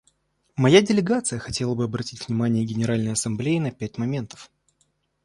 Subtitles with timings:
[0.55, 4.49] Моя делегация хотела бы обратить внимание Генеральной Ассамблеи на пять моментов.